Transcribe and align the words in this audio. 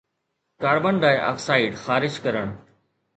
carbon 0.61 0.95
ڊاءِ 1.03 1.17
oxide 1.29 1.71
خارج 1.83 2.13
ڪرڻ 2.23 2.47